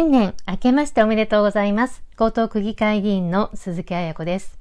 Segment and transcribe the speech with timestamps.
[0.00, 2.02] 新年明けましておめでとうございます。
[2.18, 4.58] 江東区議会議員の鈴木彩子です。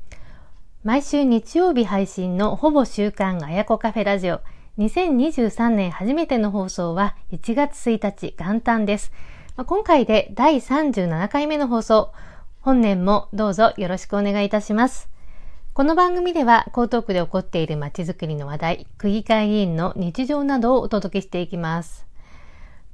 [0.84, 4.42] 毎週日曜日配信のほぼ週刊彩子カフェラジオ。
[4.80, 9.14] 2023年初めての放送は1月1日元旦です。
[9.56, 12.12] 今回で第37回目の放送。
[12.60, 15.08] 本年もどうぞよろしくお願いいたします。
[15.72, 22.09] この番組では江東区で起こっている街づくりの話題、区議会議員の日常などをお届けしていきます。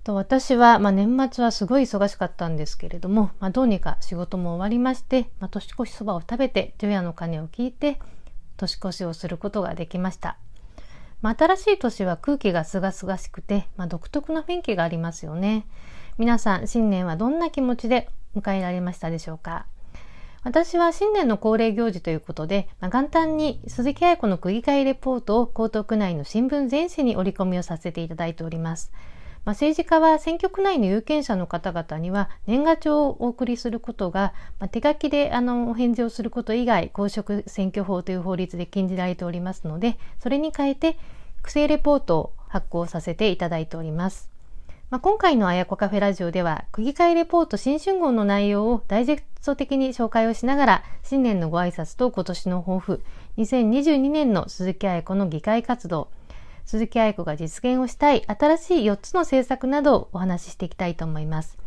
[0.05, 7.99] と私は、まあ、年末はすごい忙しかったんですけれども、まあ、どうにか仕事も終わりまして、まあ、年越しそばを食べて除夜の鐘を聞いて
[8.55, 10.37] 年越しをすることができました。
[11.21, 15.65] まあ、新しい年は空気がすがすがしくて、まあ、独特な雰囲気がありますよね。
[16.19, 19.65] 皆さん新年はどんな気持ちで迎えられましたでしょうか？
[20.43, 28.91] 私は新年の恒例行事ということで、まあ、元旦に鈴木彩子の区議会レポートを江東区内の新聞全紙に折り込みをさせていただいております。
[29.45, 40.93] まあ、政治家は選挙区内の有権者の方々には年賀状をお送りすることが、まあ、手書きであのお返事をすること以外公職選挙法という法律で禁じられておりますのでそれに変えて
[41.43, 44.29] 区政レポートを発行させていただいております。
[44.89, 53.03] まあ、今回のあやこカフェラジオでは区議会レポート新春号の内容をダイジェクト的に紹介をしながら新年のご挨拶と今年の抱負
[53.37, 56.09] 2022年の鈴木彩子の議会活動
[56.65, 61.57] 鈴木愛子が実現をしたい新しい4つの政策などをお話ししていきたいと思います。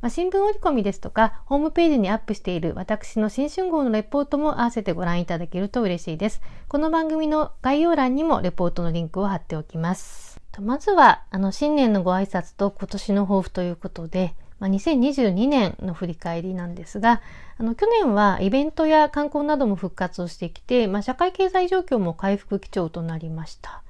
[0.00, 6.40] まあ、新聞折り込みですとか、ホームページにアップしている私の新春号のレポートも合わせてご覧いただけると嬉しいです。
[6.68, 10.40] この番組の概要欄にもレポートのリンクを貼っておきます。
[10.60, 17.20] まずは、あの、新年のご挨拶と今年の抱負ということで、まあ、2022年の振り返りなんですが、
[17.58, 23.82] あの、去年はイベントや観光なども復活をしてきて、まあ、社会経済状況も回復基調となりました。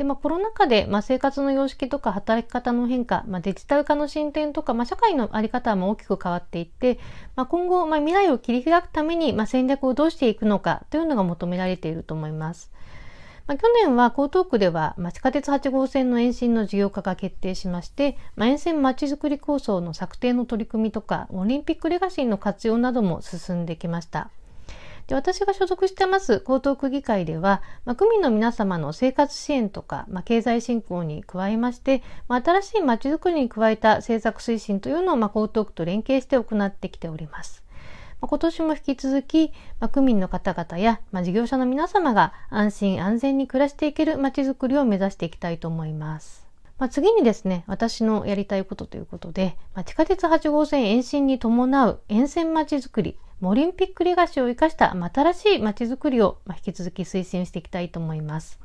[0.00, 6.98] で、まあ、コロナ禍で、まあ、生活の様式とか働き方の変化、まあ、デジタル化の進展とか、まあ、社会のあり方も大きく変わっていって、
[7.36, 12.72] まあ、今後、まあ、未来を切り開くために、まあ、戦略をどうしていくのかというのが求められていると思います。
[13.46, 24.30] まあ、去年は江東区では、まあ、地下鉄8号線の延伸の事業化が決定しまして、まあ、沿線まちづくり構想の策定の取り組みとか、オリンピックレガシーの活用なども進んできました。
[25.10, 37.64] で私が所属してます江東区議会では、まあ、区民の皆様の生活支援とか、まあ、経済振興に加えまして、まあ、新しいまちづくりに加えた政策推進というのを、まあ、江東区と連携して行ってきております。
[38.20, 46.46] 今年も引き続き、ま、区民の方々や、ま、事業者の皆様が安心安全に暮らしていけるまちづくりを目指していきたいと思います。
[46.78, 58.60] まあ、次にですね、私のやりたいことということで、ま、地下鉄8号線延伸に伴う沿線まちづくり、オリンピックレガシーを生かした新しい街づくりを引き続き推進していきたいと思います。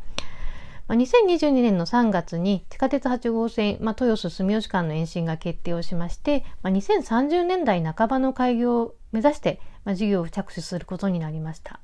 [0.90, 11.80] 2022年の3月に地下鉄8号線、まあ、豊洲住吉間の延伸が決定をしまして、まあ、2030年代半ばの開業を目指して、まあ、事業を着手することになりました。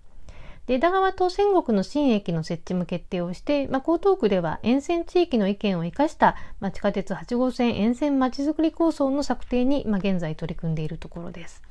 [0.68, 11.64] で枝川と仙国の新駅の設置も決定をして、まあ、江東区では沿線地域の意見を生かした、まあ、地下鉄8号線沿線まちづくり構想の策定に、まあ、現在取り組んでいるところです。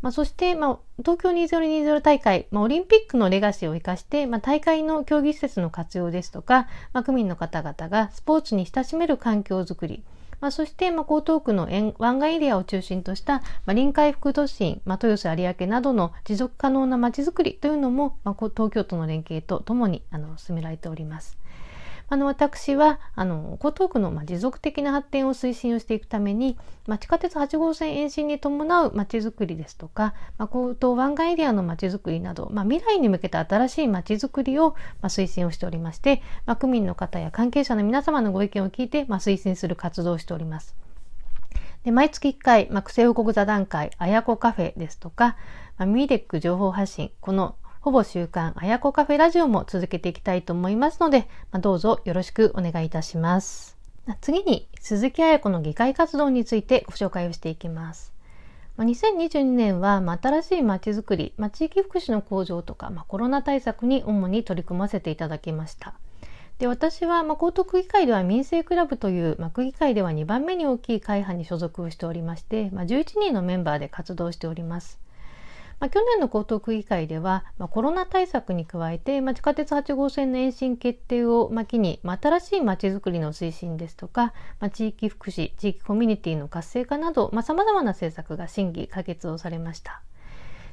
[0.00, 10.04] まあ、そして、まあ、東京2020大会、まあ、オリンピックのレガシーを生かして、まあ、大会の競技施設の活用ですとか、まあ、区民の方々がスポーツに親しめる環境づくり、
[10.40, 21.38] まあ、そして、まあ、江東区の湾岸エリアを中心とした、まあ、臨海副都心、まあ、豊洲有明などの持続可能なまちづくりというのも、まあ、東京都の連携とともにあの進められております。
[22.10, 40.74] あの私はあの江東区のま持続的な発展を推進をしていくために、ま、地下鉄8号線延伸に伴うまちづくりですとか、まあ、江東湾岸エリアのまちづくりなど、ま、未来に向けた新しいまちづくりをま推進をしておりまして、ま、区民の方や関係者の皆様のご意見を聞いてま推進する活動をしております。
[41.84, 45.36] で毎月1回、まあ、区政報告座談会、あやこカフェですとか、
[45.76, 47.54] ま、ミーデック情報発信、この
[47.88, 53.78] ほぼ週刊あやこカフェラジオも続けていきたいと思いますので、まあ、どうぞよろしくお願いいたします。
[54.20, 58.12] 次に、鈴木彩子の議会活動についてご紹介をしていきます。
[58.76, 65.94] 2022年は、まあ、新しいまちづくり、まあ、地域福祉の向上とか、まあ、コロナ対策に主に取り組ませていただきました。
[66.58, 75.00] で私は、まあ、江東区議会では民生クラブという、まあ、区議会では2番目に大きい会派に所属をしておりまして、まあ、11人のメンバーで活動しております。
[75.80, 90.02] まあ、去年の江東区議会では、まあ、コロナ対策に加えて、まあ、地下鉄8号線の延伸決定を、まあ、機に、まあ、新しいまちづくりの推進ですとか、まあ、地域福祉、地域コミュニティの活性化などさ、まあ、様々な政策が審議、可決をされました。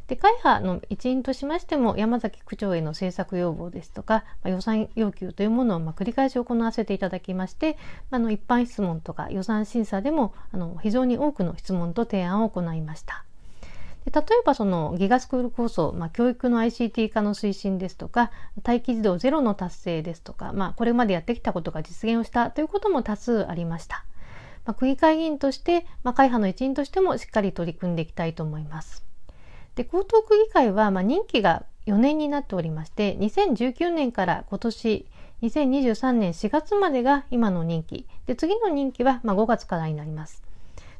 [0.07, 7.75] で会派の一員としましても山崎区長への政策要望ですとか、まあ、予算要求というものをまあ繰り返し行わせていただきまして
[8.11, 13.25] あの一般質問とか予算審査でもあの非常に多くの質問と提案を行いました。
[14.11, 18.31] 例えばそのギガスクール構想、まあ、教育の ICT 化の推進ですとか
[18.65, 24.05] 待機児童ゼロの達成ですとか、まあ、これまでやってきたことが実現をしたということも多数ありました。
[24.65, 29.03] まあ、区議会議員として、まあ、会派の一員としてもしっかり取り組んでいきたいと思います。
[29.75, 35.05] で江東区議会は、まあ、任期が4年になっておりまして2019年から今年
[35.43, 40.44] 2023年4月までが今の任期で次の任期は、まあ、5月からになります。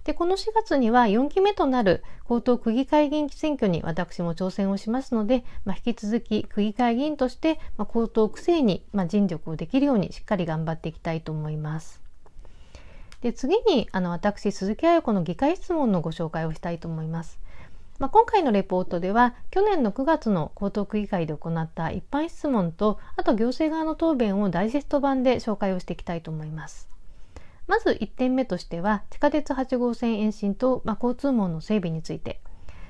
[0.06, 12.02] でこの4月には4期目となる江東区議会議員選挙に私も挑戦をしますので、まあ、引き続き区議会議員として、まあ、江東区政に、まあ、尽力をできるようにしっかり頑張っていきたいと思います。
[13.22, 17.40] で次にあの私鈴木彩子の議会質問のご紹介をしたいと思います。
[17.98, 26.95] まあ、今回のレポートでは去年の9月の江東区議会で行った一般質問とあと行政側の答弁をダイジェスト版で紹介をしていきたいと思います。
[27.68, 32.40] まず1点目としては地下鉄8号線延伸と、まあ、交通網の整備について、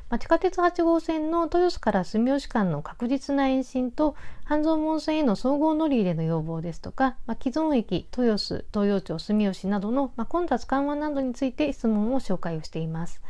[0.09, 13.21] まあ、地下鉄8号線の豊洲から住吉間の確実な延伸と半蔵門線への総合乗り入れの要望ですとか、まあ、既存駅豊洲東洋町住吉などの、ま、混雑緩和などについて質問を紹介をしています。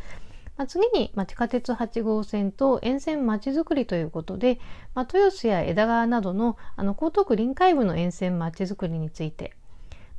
[0.57, 4.59] ま、次に、ま、地下鉄8号線と沿線まちづくりということで、
[4.93, 9.53] ま、豊洲や枝川などのあの江東区臨海部の沿線まちづくりについて、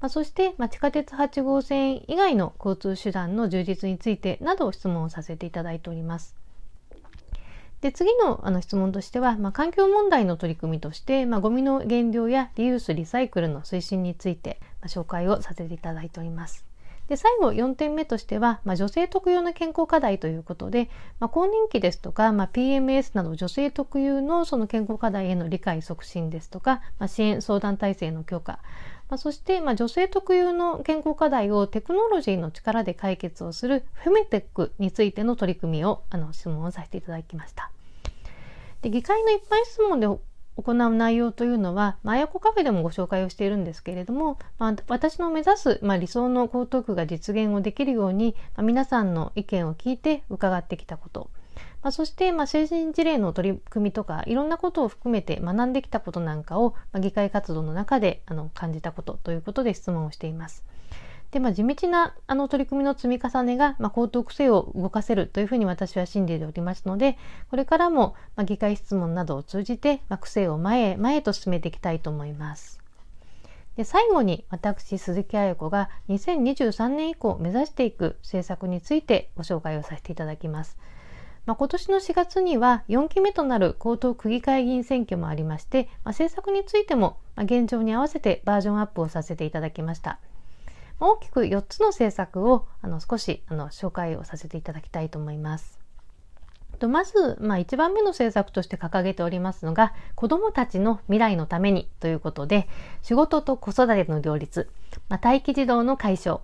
[0.01, 6.37] まあ、そして、まあ、地下鉄8号線以外の交通手段の充実についてなどを質問をさせていただいております。
[7.81, 16.65] で次のあの質問としては、まあ、環境問題の取り組みとして、まあ、ゴミの減量やリユースリサイクルの推進について、まあ、紹介をさせていただいております。
[17.09, 20.91] で最後4点目としては、まあ、女性特有の健康課題ということで、
[21.21, 28.59] まあ、更年期ですとか、まあ、PMS など女性特有のその健康課題への理解促進ですとか、まあ、支援相談体制の強化、
[29.08, 37.70] まあ、そして、まあ、女性特有の健康課題をテクノロジーの力で解決をするフェメテックについての取り組みをあの質問をさせていただきました。
[38.82, 51.31] で議会の一般質問で行う内容というのは、まあやこカフェでもご紹介をしているんですけれども、まあ、私の目指す、まあ、理想の江東区が実現をできるように、まあ、皆さんの意見を聞いて伺ってきたこと、
[51.82, 60.64] まあ、そして、まあ、成人事例の取り組みとかいろんなことを含めて学んできたことなんかを、まあ、議会活動の中であの感じたことということで質問をしています。
[61.31, 67.19] で、まあ、地道なあの取り組みの積み重ねが、まあ、高等性を動かせるというふうに私は信じておりますので、
[67.50, 72.81] これからも、まあ、議会質問などを通じて、まあ、癖を前へ前へと進めていきたいと思います。
[73.76, 80.78] で最後に私鈴木彩子が2023年以降目指していく政策についてご紹介をさせていただきます。
[81.47, 90.19] まあ、今年の4月には4期目となる高等区議会議員選挙もありまして、まあ、政策についても現状に合わせてバージョンアップをさせていただきました。
[90.99, 95.79] 大きく4つの政策をあの少しあの紹介をさせていただきたいと思います。
[96.77, 102.69] とまず、まあ、1番目の政策として掲げておりますのが子どもたちの未来のためにということで
[103.03, 104.69] 仕事と子育ての両立、
[105.09, 106.43] まあ、待機児童の解消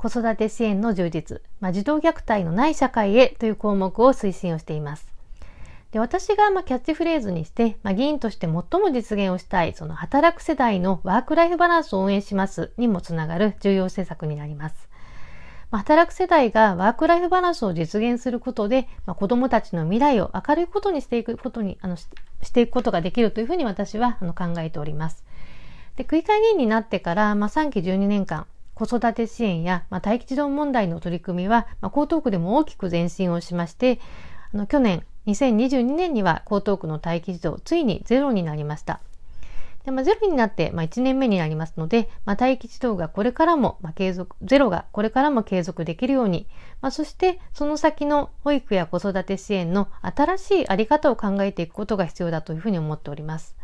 [0.00, 5.06] 子育て支援の充実、まあ、児童虐待のない社会へという項目を推進をしています。
[5.90, 14.88] で私がまキャッチフレーズにして、まあ、議員として最も実現をしたい、その働く世代のワークライフバランスを応援しますにもつながる重要政策になります。
[15.70, 22.08] まあ、働く世代がワークライフバランスを実現することで、まあ、子供たちの未来を明るいことにしていくことに、あの、し
[22.50, 25.26] ていくことができるというふうに私はあの考えております。
[25.96, 28.46] で、区議会議員になってから、ま、3期12年間、
[28.86, 34.00] 子育て支援や、まあ、待機児童問題の取り組みは、まあ、江東区でも大きく前進をしまして、
[34.54, 39.00] あの、去年、2022年には江東区の待機児童ついにゼロになりました。
[39.84, 46.46] でまあ、ゼロになって、まあ、1年目になりますので、まあ、待機児童がこれからも、まあ、継続、ゼロがこれからも継続できるように、
[46.80, 53.56] まあ、そしてその先の保育や子育て支援の新しいあり方を考えていくことが必要だというふうに思っております。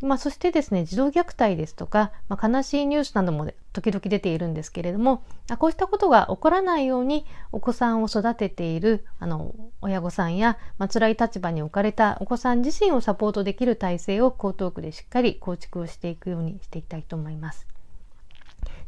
[0.00, 5.24] まあ、そしてですね、児童虐待ですとか、まあ、悲しいニュースなども時々出ているんですけれども、
[5.58, 17.66] こうしたことが起こらないように、お子さんを育てている、あの、親御さんや、まあ、辛い立場に置かれたお子さん自身をサポートできる体制を江東区でしっかり構築をしていくようにしていきたいと思います。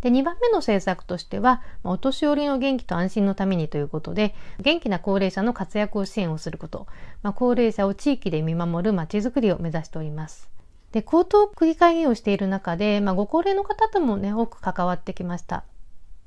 [0.02, 6.86] で、2番目の政策としては、まお年寄りの元気と安心のためにということで、元気な高齢者の活躍を支援をすること、
[7.22, 10.59] まあ、高齢者を地域で見守るまちづくりを目指しております。
[10.92, 15.64] で、江東区議会議員をしている中で、まあ、ご高齢の方ともね、多く関わってきました。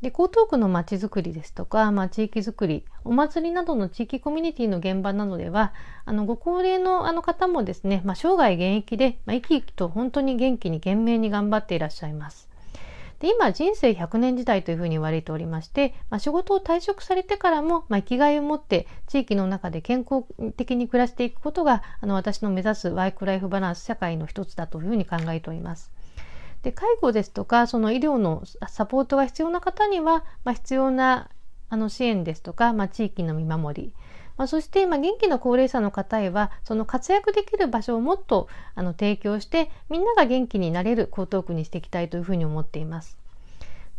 [0.04, 12.50] で江東区のまちづくりですとか、まあ、地域づくりお祭りなどの地域コミュニティの現場などではあのご高齢のあの方もですね、まあ、生涯現役で、まあ、生き生きと本当に元気に懸命に頑張っていらっしゃいます。
[13.24, 25.90] で今人生100年時代というふうに言われておりまして、まあ、仕事を退職されてからも、まあ、生きがいを持って地域の中で健康的に暮らしていくことがあの私の目指すワークライフバランス社会の一つだというふうに考えております。
[26.64, 31.30] で介護ですとかその医療のサポートが必要な方には、まあ、必要な
[31.70, 33.94] あの支援ですとか、まあ、地域の見守り、
[34.38, 43.18] まあ、そして今元気な高齢者の方へはその活躍できる場所をもっとあの提供してみんなが元気になれる江東区にしていきたいというふうに思っています。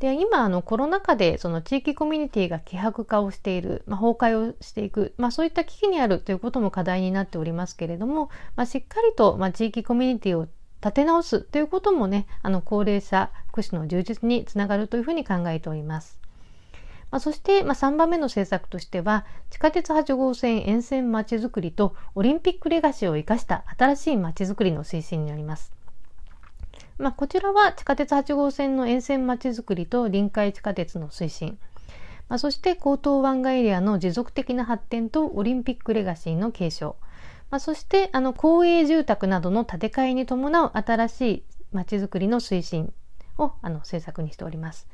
[0.00, 10.48] で今あのコロナ禍でその地域コミュニティが希薄化をしている、まあ、崩壊をしていく、まあ、そういった危機にあるということも課題になっておりますけれども、まあ、しっかりと、まあ、地域コミュニティを
[10.82, 16.23] 立て直すということもねあの高齢者福祉の充実につながるというふうに考えております。
[17.14, 25.72] まあ、そして、まあ、3番目の政策としては地下鉄8号線沿線まちづくりとオリンピックレガシーを生かした新しいまちづくりの推進になります。
[26.98, 31.56] まあ、こちらは地下鉄8号線の沿線まちづくりと臨海地下鉄の推進、
[32.28, 36.96] まあ、そして江東湾岸エリアの持続的な発展とオリンピックレガシーの継承、
[37.52, 42.92] まあ、そしてあの公営住宅などの建て替えに伴う新しいまちづくりの推進
[43.38, 44.88] をあの政策にしております。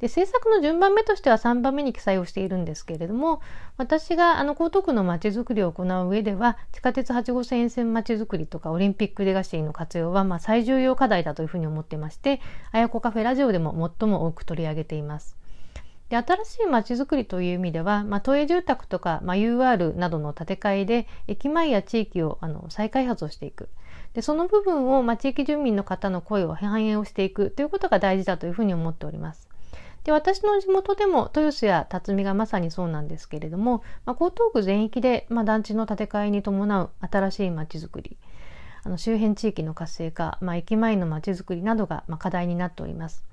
[0.00, 3.42] で政策の順番目としては3番目に記載をしているんですけれども
[3.76, 12.40] 私があの江東区のまちづくりを行う上では地下鉄8号線沿線まちづくりとかオリンピックレガシーの活用はまあ最重要課題だというふうに思ってまして
[12.72, 15.36] あやこカフェラジオでも最も多く取り上げています。
[16.08, 23.68] で新しいまちづくりという意味では、まあ、都営住宅とか、まあ、UR などの建て替えで駅前や地域をあの再開発をしていく
[24.14, 29.49] でその部分を、まあ、地域住民の方の声を反映をしていくということが大事だというふうに思っております。
[30.04, 38.16] で私の地元でも豊洲や辰巳がまさにそうなんですけれども、まあ、江東区全域で、まあ、団地の建て替えに伴う新しいまちづくり
[38.82, 43.24] あの周辺地域の活性化、まあ、駅前のまちづくりなどが、まあ、課題になっております。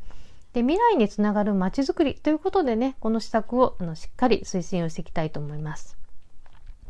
[0.53, 5.97] で未来につながるまちづくりということでねこの施策をあのしっかり推進をしていきたいと思います。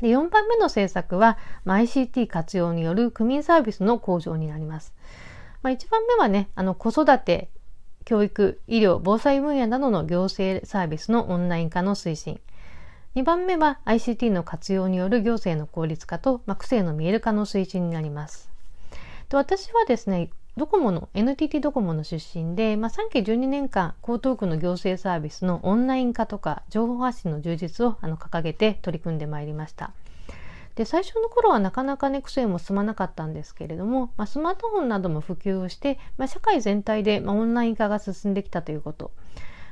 [0.02, 4.94] で4番目の政策は、まあ、ICT 活用による区民サービスの向上になります。
[5.64, 7.50] まあ、1番目はねあの子育て
[8.08, 12.40] 教育、医療、防災分野などの行政サービスのオンライン化の推進。
[13.16, 18.50] 2番目は ICT の活用による行政の効率化と、ま、区政の見える化の推進になります。
[19.28, 29.92] で私はですね、ドコモの NTT ドコモの出身で、ま、3期12年間江東区の行政サービスのオンライン化とか情報発信の充実をあの掲げて取り組んでまいりました。
[30.78, 39.12] で最初の頃はなかなかね癖も進まなかったんですけれども、まあ、スマートフォンなども普及をして、まあ、社会全体で、まあ、オンライン化が進んできたということ。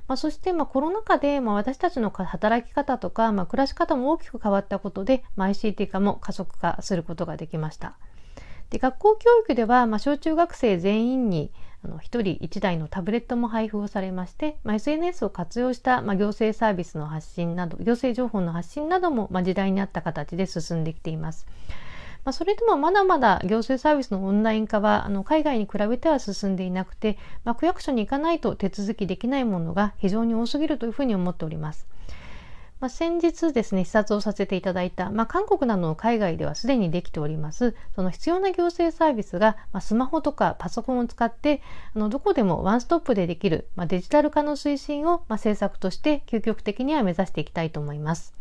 [0.07, 7.97] まあ、そして、まあ、コロナ禍で、まあ、私たちの働き方とか、まあ、暮らし方も大きく変わったことで、まあ、ICT 化も加速化することができました。
[8.71, 11.51] で学校教育では、まあ、小中学生全員に
[11.85, 21.45] あの1人1台のタブレットも配布をされまして、まあ、SNS を活用した、まあ、行政サービスの発信など行政情報の発信なども、まあ、時代に合った形で進んできています。
[22.23, 31.85] まあ、それでもまだまだ行政サービスのオンライン化はあの海外に比べては進んでいなくて、まあ、区役所に行かないと手続きできないものが非常に多すぎるというふうに思っております。
[32.79, 41.61] まあ、先日ですね視察をさせていただいた、まあ、韓国などの海外ではすでにできておりますその必要な行政サービスが、まあ、スマホとかパソコンを使って
[41.95, 48.33] あのどこでもワンストップでできる、まあ、デジタル化の推進を、まあ、政策として究極的には目指していきたいと思います。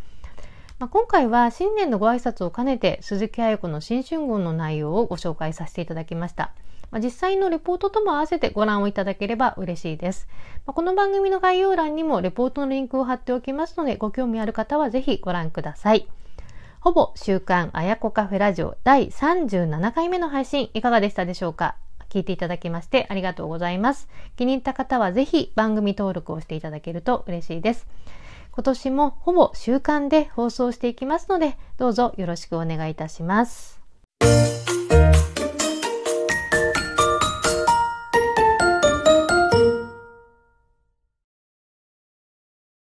[0.81, 6.53] まあ、今回は新年のご挨拶を兼ねて鈴木彩子の新春号の内容をご紹介させていただきました。
[6.91, 10.29] まあ、実際のレポートとも合わせてご覧をいただければ嬉しいです。
[10.67, 16.07] まあ、この番組の概要欄にもレポートのリンクを貼っておきますので、ご興味ある方はぜひご覧ください。
[16.81, 21.77] ほぼ週刊あやこカフェラジオ第37回目の配信いかがでしたでしょうか？
[22.11, 24.09] 聞いていただきましてありがとうございます。
[24.37, 27.87] 気に入った方はぜひ番組登録をしていただけると嬉しいです。
[28.53, 33.81] 今年もほぼ週間で放送していきますので、どうぞよろしくお願いいたします。